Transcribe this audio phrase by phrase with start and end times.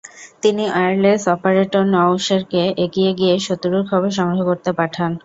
[0.43, 5.11] তিনি wireless operator নওশেরকে এগিয়ে গিয়ে শত্রুর খবর সংগ্রহ করতে পাঠান।